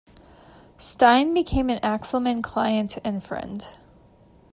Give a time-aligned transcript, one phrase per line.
[0.79, 3.63] Stein became an Axelman client and friend.